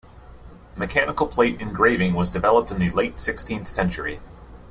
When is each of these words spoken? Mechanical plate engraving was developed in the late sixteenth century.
Mechanical 0.75 1.27
plate 1.27 1.61
engraving 1.61 2.15
was 2.15 2.31
developed 2.31 2.71
in 2.71 2.79
the 2.79 2.89
late 2.89 3.19
sixteenth 3.19 3.67
century. 3.67 4.19